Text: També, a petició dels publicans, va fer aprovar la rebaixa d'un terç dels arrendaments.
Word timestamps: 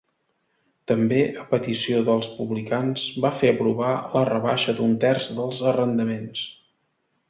També, 0.91 1.19
a 1.41 1.43
petició 1.51 1.99
dels 2.07 2.31
publicans, 2.39 3.05
va 3.27 3.33
fer 3.43 3.53
aprovar 3.57 3.93
la 4.17 4.27
rebaixa 4.35 4.79
d'un 4.81 5.01
terç 5.09 5.33
dels 5.41 5.65
arrendaments. 5.75 6.49